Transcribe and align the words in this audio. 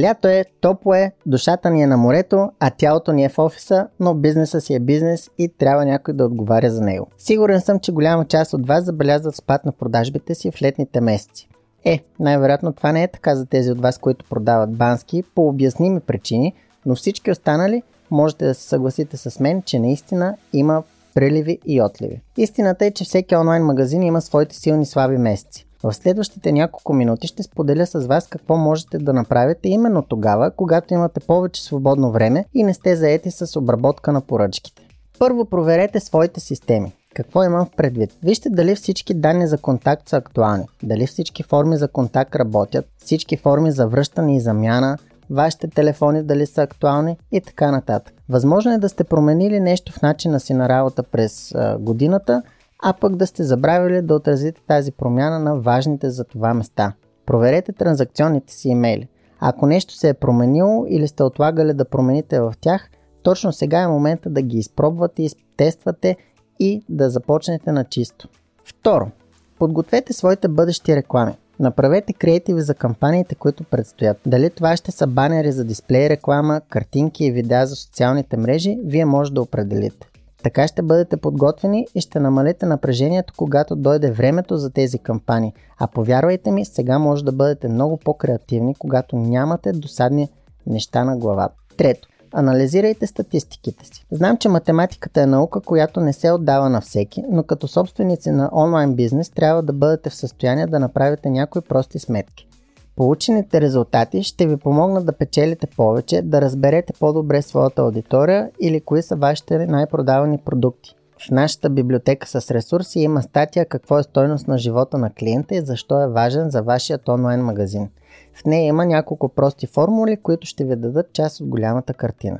Лято 0.00 0.28
е, 0.28 0.44
топло 0.60 0.94
е, 0.94 1.12
душата 1.26 1.70
ни 1.70 1.82
е 1.82 1.86
на 1.86 1.96
морето, 1.96 2.50
а 2.60 2.70
тялото 2.70 3.12
ни 3.12 3.24
е 3.24 3.28
в 3.28 3.38
офиса, 3.38 3.88
но 4.00 4.14
бизнеса 4.14 4.60
си 4.60 4.74
е 4.74 4.80
бизнес 4.80 5.30
и 5.38 5.48
трябва 5.48 5.84
някой 5.84 6.14
да 6.14 6.24
отговаря 6.24 6.70
за 6.70 6.80
него. 6.80 7.08
Сигурен 7.18 7.60
съм, 7.60 7.80
че 7.80 7.92
голяма 7.92 8.24
част 8.24 8.52
от 8.52 8.66
вас 8.66 8.84
забелязват 8.84 9.36
спад 9.36 9.64
на 9.64 9.72
продажбите 9.72 10.34
си 10.34 10.50
в 10.50 10.62
летните 10.62 11.00
месеци. 11.00 11.48
Е, 11.84 12.00
най-вероятно 12.20 12.72
това 12.72 12.92
не 12.92 13.02
е 13.02 13.08
така 13.08 13.34
за 13.34 13.46
тези 13.46 13.70
от 13.70 13.80
вас, 13.80 13.98
които 13.98 14.24
продават 14.30 14.76
бански 14.76 15.22
по 15.34 15.48
обясними 15.48 16.00
причини, 16.00 16.54
но 16.86 16.94
всички 16.94 17.30
останали 17.30 17.82
можете 18.10 18.44
да 18.44 18.54
се 18.54 18.68
съгласите 18.68 19.16
с 19.16 19.40
мен, 19.40 19.62
че 19.62 19.78
наистина 19.78 20.36
има 20.52 20.82
преливи 21.14 21.58
и 21.66 21.82
отливи. 21.82 22.20
Истината 22.36 22.86
е, 22.86 22.90
че 22.90 23.04
всеки 23.04 23.36
онлайн 23.36 23.64
магазин 23.64 24.02
има 24.02 24.20
своите 24.20 24.56
силни 24.56 24.86
слаби 24.86 25.18
месеци. 25.18 25.66
В 25.84 25.92
следващите 25.92 26.52
няколко 26.52 26.92
минути 26.92 27.26
ще 27.26 27.42
споделя 27.42 27.86
с 27.86 28.06
вас 28.06 28.26
какво 28.26 28.56
можете 28.56 28.98
да 28.98 29.12
направите 29.12 29.68
именно 29.68 30.02
тогава, 30.02 30.50
когато 30.50 30.94
имате 30.94 31.20
повече 31.20 31.64
свободно 31.64 32.10
време 32.10 32.44
и 32.54 32.62
не 32.62 32.74
сте 32.74 32.96
заети 32.96 33.30
с 33.30 33.58
обработка 33.58 34.12
на 34.12 34.20
поръчките. 34.20 34.82
Първо 35.18 35.44
проверете 35.44 36.00
своите 36.00 36.40
системи. 36.40 36.92
Какво 37.14 37.44
имам 37.44 37.66
в 37.66 37.76
предвид? 37.76 38.10
Вижте 38.22 38.50
дали 38.50 38.74
всички 38.74 39.14
данни 39.14 39.46
за 39.46 39.58
контакт 39.58 40.08
са 40.08 40.16
актуални, 40.16 40.64
дали 40.82 41.06
всички 41.06 41.42
форми 41.42 41.76
за 41.76 41.88
контакт 41.88 42.36
работят, 42.36 42.86
всички 42.98 43.36
форми 43.36 43.72
за 43.72 43.86
връщане 43.86 44.36
и 44.36 44.40
замяна, 44.40 44.98
вашите 45.30 45.68
телефони 45.68 46.22
дали 46.22 46.46
са 46.46 46.62
актуални 46.62 47.16
и 47.32 47.40
така 47.40 47.70
нататък. 47.70 48.14
Възможно 48.28 48.72
е 48.72 48.78
да 48.78 48.88
сте 48.88 49.04
променили 49.04 49.60
нещо 49.60 49.92
в 49.92 50.02
начина 50.02 50.40
си 50.40 50.54
на 50.54 50.68
работа 50.68 51.02
през 51.02 51.54
годината 51.78 52.42
а 52.82 52.92
пък 52.92 53.16
да 53.16 53.26
сте 53.26 53.44
забравили 53.44 54.02
да 54.02 54.14
отразите 54.14 54.60
тази 54.68 54.92
промяна 54.92 55.38
на 55.38 55.60
важните 55.60 56.10
за 56.10 56.24
това 56.24 56.54
места. 56.54 56.92
Проверете 57.26 57.72
транзакционните 57.72 58.52
си 58.52 58.68
имейли. 58.68 59.08
Ако 59.40 59.66
нещо 59.66 59.94
се 59.94 60.08
е 60.08 60.14
променило 60.14 60.86
или 60.88 61.08
сте 61.08 61.22
отлагали 61.22 61.74
да 61.74 61.84
промените 61.84 62.40
в 62.40 62.54
тях, 62.60 62.90
точно 63.22 63.52
сега 63.52 63.80
е 63.80 63.88
момента 63.88 64.30
да 64.30 64.42
ги 64.42 64.58
изпробвате, 64.58 65.22
изтествате 65.22 66.16
и 66.60 66.82
да 66.88 67.10
започнете 67.10 67.72
на 67.72 67.84
чисто. 67.84 68.28
Второ, 68.64 69.10
подгответе 69.58 70.12
своите 70.12 70.48
бъдещи 70.48 70.96
реклами. 70.96 71.32
Направете 71.60 72.12
креативи 72.12 72.60
за 72.60 72.74
кампаниите, 72.74 73.34
които 73.34 73.64
предстоят. 73.64 74.16
Дали 74.26 74.50
това 74.50 74.76
ще 74.76 74.90
са 74.90 75.06
банери 75.06 75.52
за 75.52 75.64
дисплей 75.64 76.08
реклама, 76.08 76.60
картинки 76.68 77.24
и 77.24 77.32
видеа 77.32 77.66
за 77.66 77.76
социалните 77.76 78.36
мрежи, 78.36 78.78
вие 78.84 79.04
може 79.04 79.32
да 79.32 79.42
определите. 79.42 80.11
Така 80.42 80.68
ще 80.68 80.82
бъдете 80.82 81.16
подготвени 81.16 81.86
и 81.94 82.00
ще 82.00 82.20
намалите 82.20 82.66
напрежението, 82.66 83.34
когато 83.36 83.76
дойде 83.76 84.10
времето 84.10 84.56
за 84.56 84.70
тези 84.70 84.98
кампании. 84.98 85.52
А 85.78 85.86
повярвайте 85.86 86.50
ми, 86.50 86.64
сега 86.64 86.98
може 86.98 87.24
да 87.24 87.32
бъдете 87.32 87.68
много 87.68 87.96
по-креативни, 87.96 88.74
когато 88.74 89.16
нямате 89.16 89.72
досадни 89.72 90.28
неща 90.66 91.04
на 91.04 91.16
главата. 91.16 91.54
Трето, 91.76 92.08
анализирайте 92.32 93.06
статистиките 93.06 93.84
си. 93.86 94.06
Знам, 94.10 94.36
че 94.36 94.48
математиката 94.48 95.22
е 95.22 95.26
наука, 95.26 95.60
която 95.60 96.00
не 96.00 96.12
се 96.12 96.30
отдава 96.32 96.68
на 96.68 96.80
всеки, 96.80 97.24
но 97.30 97.42
като 97.42 97.68
собственици 97.68 98.30
на 98.30 98.50
онлайн 98.52 98.94
бизнес 98.94 99.30
трябва 99.30 99.62
да 99.62 99.72
бъдете 99.72 100.10
в 100.10 100.14
състояние 100.14 100.66
да 100.66 100.80
направите 100.80 101.30
някои 101.30 101.62
прости 101.62 101.98
сметки. 101.98 102.48
Получените 102.96 103.60
резултати 103.60 104.22
ще 104.22 104.46
ви 104.46 104.56
помогнат 104.56 105.06
да 105.06 105.12
печелите 105.12 105.66
повече, 105.66 106.22
да 106.22 106.40
разберете 106.40 106.92
по-добре 107.00 107.42
своята 107.42 107.82
аудитория 107.82 108.50
или 108.60 108.80
кои 108.80 109.02
са 109.02 109.16
вашите 109.16 109.66
най-продавани 109.66 110.38
продукти. 110.38 110.94
В 111.26 111.30
нашата 111.30 111.70
библиотека 111.70 112.26
с 112.26 112.50
ресурси 112.50 113.00
има 113.00 113.22
статия 113.22 113.66
какво 113.66 113.98
е 113.98 114.02
стойност 114.02 114.48
на 114.48 114.58
живота 114.58 114.98
на 114.98 115.10
клиента 115.10 115.54
и 115.54 115.60
защо 115.60 116.02
е 116.02 116.08
важен 116.08 116.50
за 116.50 116.62
вашият 116.62 117.08
онлайн 117.08 117.40
магазин. 117.40 117.88
В 118.34 118.44
нея 118.44 118.66
има 118.66 118.86
няколко 118.86 119.28
прости 119.28 119.66
формули, 119.66 120.16
които 120.16 120.46
ще 120.46 120.64
ви 120.64 120.76
дадат 120.76 121.12
част 121.12 121.40
от 121.40 121.48
голямата 121.48 121.94
картина. 121.94 122.38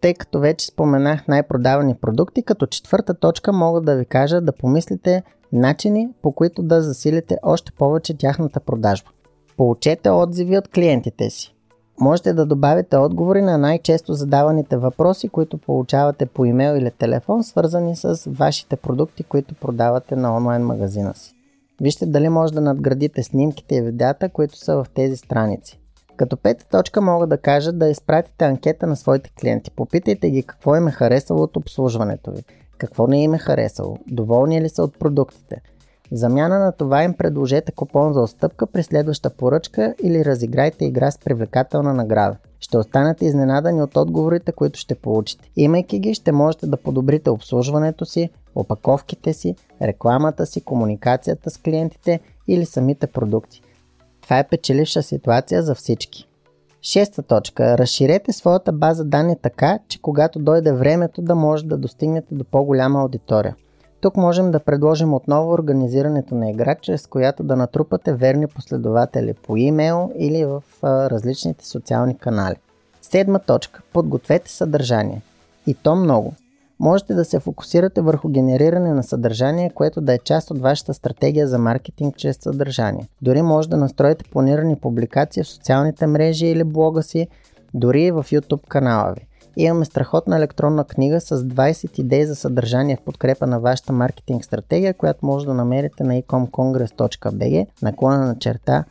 Тъй 0.00 0.14
като 0.14 0.40
вече 0.40 0.66
споменах 0.66 1.28
най-продавани 1.28 1.94
продукти, 1.94 2.42
като 2.42 2.66
четвърта 2.66 3.14
точка 3.14 3.52
мога 3.52 3.80
да 3.80 3.96
ви 3.96 4.04
кажа 4.04 4.40
да 4.40 4.52
помислите 4.52 5.22
начини 5.52 6.08
по 6.22 6.32
които 6.32 6.62
да 6.62 6.82
засилите 6.82 7.36
още 7.42 7.72
повече 7.72 8.16
тяхната 8.16 8.60
продажба. 8.60 9.10
Получете 9.60 10.10
отзиви 10.10 10.58
от 10.58 10.68
клиентите 10.68 11.30
си. 11.30 11.54
Можете 12.00 12.32
да 12.32 12.46
добавите 12.46 12.96
отговори 12.96 13.42
на 13.42 13.58
най-често 13.58 14.14
задаваните 14.14 14.76
въпроси, 14.76 15.28
които 15.28 15.58
получавате 15.58 16.26
по 16.26 16.44
имейл 16.44 16.76
или 16.76 16.90
телефон, 16.90 17.44
свързани 17.44 17.96
с 17.96 18.30
вашите 18.30 18.76
продукти, 18.76 19.22
които 19.22 19.54
продавате 19.54 20.16
на 20.16 20.36
онлайн 20.36 20.62
магазина 20.62 21.14
си. 21.14 21.34
Вижте 21.80 22.06
дали 22.06 22.28
може 22.28 22.52
да 22.52 22.60
надградите 22.60 23.22
снимките 23.22 23.74
и 23.76 23.80
видеята, 23.80 24.28
които 24.28 24.56
са 24.58 24.76
в 24.76 24.86
тези 24.94 25.16
страници. 25.16 25.80
Като 26.16 26.36
пета 26.36 26.64
точка 26.70 27.00
мога 27.00 27.26
да 27.26 27.38
кажа 27.38 27.72
да 27.72 27.88
изпратите 27.88 28.44
анкета 28.44 28.86
на 28.86 28.96
своите 28.96 29.30
клиенти. 29.40 29.70
Попитайте 29.70 30.30
ги 30.30 30.42
какво 30.42 30.76
им 30.76 30.88
е 30.88 30.92
харесало 30.92 31.42
от 31.42 31.56
обслужването 31.56 32.30
ви, 32.30 32.42
какво 32.78 33.06
не 33.06 33.22
им 33.22 33.34
е 33.34 33.38
харесало, 33.38 33.96
доволни 34.06 34.60
ли 34.60 34.68
са 34.68 34.82
от 34.82 34.98
продуктите, 34.98 35.62
в 36.12 36.16
замяна 36.16 36.58
на 36.58 36.72
това 36.72 37.02
им 37.02 37.14
предложете 37.14 37.72
купон 37.72 38.12
за 38.12 38.20
отстъпка 38.20 38.66
при 38.66 38.82
следваща 38.82 39.30
поръчка 39.30 39.94
или 40.02 40.24
разиграйте 40.24 40.84
игра 40.84 41.10
с 41.10 41.18
привлекателна 41.18 41.94
награда. 41.94 42.36
Ще 42.60 42.78
останете 42.78 43.26
изненадани 43.26 43.82
от 43.82 43.96
отговорите, 43.96 44.52
които 44.52 44.78
ще 44.78 44.94
получите. 44.94 45.50
Имайки 45.56 45.98
ги, 45.98 46.14
ще 46.14 46.32
можете 46.32 46.66
да 46.66 46.76
подобрите 46.76 47.30
обслужването 47.30 48.04
си, 48.04 48.30
опаковките 48.54 49.32
си, 49.32 49.54
рекламата 49.82 50.46
си, 50.46 50.60
комуникацията 50.60 51.50
с 51.50 51.58
клиентите 51.58 52.20
или 52.48 52.66
самите 52.66 53.06
продукти. 53.06 53.62
Това 54.22 54.38
е 54.38 54.48
печеливша 54.48 55.02
ситуация 55.02 55.62
за 55.62 55.74
всички. 55.74 56.26
Шеста 56.82 57.22
точка. 57.22 57.78
Разширете 57.78 58.32
своята 58.32 58.72
база 58.72 59.04
данни 59.04 59.36
така, 59.42 59.78
че 59.88 60.02
когато 60.02 60.38
дойде 60.38 60.72
времето 60.72 61.22
да 61.22 61.34
може 61.34 61.66
да 61.66 61.76
достигнете 61.76 62.34
до 62.34 62.44
по-голяма 62.44 63.00
аудитория. 63.00 63.56
Тук 64.00 64.16
можем 64.16 64.50
да 64.50 64.60
предложим 64.60 65.14
отново 65.14 65.50
организирането 65.50 66.34
на 66.34 66.50
игра, 66.50 66.74
чрез 66.74 67.06
която 67.06 67.42
да 67.42 67.56
натрупате 67.56 68.12
верни 68.12 68.46
последователи 68.46 69.34
по 69.34 69.56
имейл 69.56 70.10
или 70.18 70.44
в 70.44 70.62
различните 70.84 71.68
социални 71.68 72.18
канали. 72.18 72.56
Седма 73.02 73.38
точка. 73.38 73.82
Подгответе 73.92 74.50
съдържание. 74.50 75.22
И 75.66 75.74
то 75.74 75.96
много. 75.96 76.34
Можете 76.80 77.14
да 77.14 77.24
се 77.24 77.40
фокусирате 77.40 78.00
върху 78.00 78.28
генериране 78.28 78.94
на 78.94 79.02
съдържание, 79.02 79.70
което 79.70 80.00
да 80.00 80.14
е 80.14 80.18
част 80.18 80.50
от 80.50 80.58
вашата 80.58 80.94
стратегия 80.94 81.48
за 81.48 81.58
маркетинг 81.58 82.16
чрез 82.16 82.36
съдържание. 82.36 83.08
Дори 83.22 83.42
може 83.42 83.68
да 83.68 83.76
настроите 83.76 84.24
планирани 84.32 84.76
публикации 84.76 85.42
в 85.42 85.48
социалните 85.48 86.06
мрежи 86.06 86.46
или 86.46 86.64
блога 86.64 87.02
си, 87.02 87.28
дори 87.74 88.02
и 88.02 88.10
в 88.10 88.24
YouTube 88.30 88.68
канала 88.68 89.12
ви. 89.12 89.26
Имаме 89.56 89.84
страхотна 89.84 90.36
електронна 90.36 90.84
книга 90.84 91.20
с 91.20 91.38
20 91.38 91.98
идеи 91.98 92.26
за 92.26 92.36
съдържание 92.36 92.96
в 92.96 93.04
подкрепа 93.04 93.46
на 93.46 93.60
вашата 93.60 93.92
маркетинг 93.92 94.44
стратегия, 94.44 94.94
която 94.94 95.26
може 95.26 95.46
да 95.46 95.54
намерите 95.54 96.04
на 96.04 96.22
ecomcongress.bg 96.22 97.66
наклона 97.82 98.26
на 98.26 98.38
черта 98.38 98.84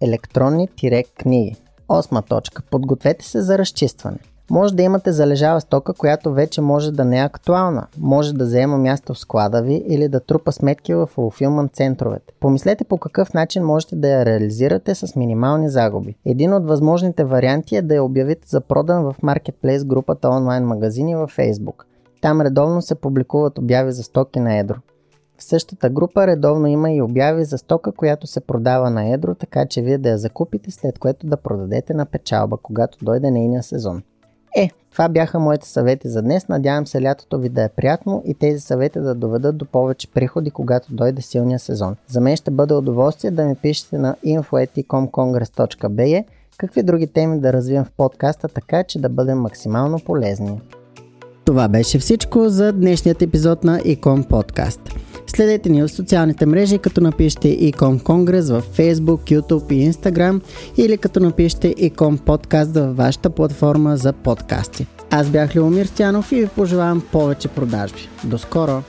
електронни-книги. 0.00 1.56
Осма 1.88 2.22
точка. 2.22 2.62
Подгответе 2.70 3.24
се 3.24 3.42
за 3.42 3.58
разчистване. 3.58 4.18
Може 4.52 4.74
да 4.74 4.82
имате 4.82 5.12
залежава 5.12 5.60
стока, 5.60 5.92
която 5.92 6.32
вече 6.32 6.60
може 6.60 6.92
да 6.92 7.04
не 7.04 7.18
е 7.18 7.24
актуална, 7.24 7.86
може 7.98 8.34
да 8.34 8.46
заема 8.46 8.78
място 8.78 9.14
в 9.14 9.18
склада 9.18 9.62
ви 9.62 9.84
или 9.88 10.08
да 10.08 10.20
трупа 10.20 10.52
сметки 10.52 10.94
в 10.94 11.08
fulfillment 11.16 11.72
центровете. 11.72 12.34
Помислете 12.40 12.84
по 12.84 12.98
какъв 12.98 13.34
начин 13.34 13.64
можете 13.64 13.96
да 13.96 14.08
я 14.08 14.26
реализирате 14.26 14.94
с 14.94 15.16
минимални 15.16 15.68
загуби. 15.68 16.16
Един 16.24 16.52
от 16.52 16.66
възможните 16.66 17.24
варианти 17.24 17.76
е 17.76 17.82
да 17.82 17.94
я 17.94 18.04
обявите 18.04 18.48
за 18.48 18.60
продан 18.60 19.04
в 19.04 19.16
Marketplace 19.22 19.86
групата 19.86 20.28
онлайн 20.28 20.64
магазини 20.64 21.16
във 21.16 21.36
Facebook. 21.36 21.84
Там 22.20 22.40
редовно 22.40 22.82
се 22.82 22.94
публикуват 22.94 23.58
обяви 23.58 23.92
за 23.92 24.02
стоки 24.02 24.40
на 24.40 24.58
едро. 24.58 24.76
В 25.38 25.44
същата 25.44 25.90
група 25.90 26.26
редовно 26.26 26.66
има 26.66 26.92
и 26.92 27.02
обяви 27.02 27.44
за 27.44 27.58
стока, 27.58 27.92
която 27.92 28.26
се 28.26 28.40
продава 28.40 28.90
на 28.90 29.08
едро, 29.08 29.34
така 29.34 29.66
че 29.66 29.82
вие 29.82 29.98
да 29.98 30.08
я 30.08 30.18
закупите, 30.18 30.70
след 30.70 30.98
което 30.98 31.26
да 31.26 31.36
продадете 31.36 31.94
на 31.94 32.06
печалба, 32.06 32.56
когато 32.56 33.04
дойде 33.04 33.30
нейния 33.30 33.62
сезон. 33.62 34.02
Е, 34.56 34.70
това 34.92 35.08
бяха 35.08 35.38
моите 35.38 35.68
съвети 35.68 36.08
за 36.08 36.22
днес. 36.22 36.48
Надявам 36.48 36.86
се 36.86 37.02
лятото 37.02 37.38
ви 37.38 37.48
да 37.48 37.62
е 37.62 37.68
приятно 37.68 38.22
и 38.26 38.34
тези 38.34 38.60
съвети 38.60 39.00
да 39.00 39.14
доведат 39.14 39.56
до 39.56 39.64
повече 39.64 40.10
приходи, 40.10 40.50
когато 40.50 40.94
дойде 40.94 41.22
силния 41.22 41.58
сезон. 41.58 41.96
За 42.08 42.20
мен 42.20 42.36
ще 42.36 42.50
бъде 42.50 42.74
удоволствие 42.74 43.30
да 43.30 43.44
ми 43.44 43.54
пишете 43.54 43.98
на 43.98 44.16
info.congress.bg 44.26 46.24
какви 46.56 46.82
други 46.82 47.06
теми 47.06 47.40
да 47.40 47.52
развием 47.52 47.84
в 47.84 47.92
подкаста, 47.96 48.48
така 48.48 48.84
че 48.84 48.98
да 49.00 49.08
бъдем 49.08 49.38
максимално 49.38 50.00
полезни. 50.00 50.60
Това 51.44 51.68
беше 51.68 51.98
всичко 51.98 52.48
за 52.48 52.72
днешният 52.72 53.22
епизод 53.22 53.64
на 53.64 53.80
Икон 53.84 54.24
Подкаст. 54.24 54.80
Следете 55.26 55.68
ни 55.68 55.82
в 55.82 55.88
социалните 55.88 56.46
мрежи, 56.46 56.78
като 56.78 57.00
напишете 57.00 57.48
Икон 57.48 58.00
Конгрес 58.00 58.50
в 58.50 58.62
Facebook, 58.76 59.40
YouTube 59.40 59.72
и 59.72 59.92
Instagram 59.92 60.40
или 60.76 60.98
като 60.98 61.20
напишете 61.20 61.74
Икон 61.78 62.18
Подкаст 62.18 62.74
във 62.74 62.96
вашата 62.96 63.30
платформа 63.30 63.96
за 63.96 64.12
подкасти. 64.12 64.86
Аз 65.10 65.28
бях 65.28 65.56
Любомир 65.56 65.86
Стянов 65.86 66.32
и 66.32 66.40
ви 66.40 66.46
пожелавам 66.46 67.02
повече 67.12 67.48
продажби. 67.48 68.08
До 68.24 68.38
скоро! 68.38 68.82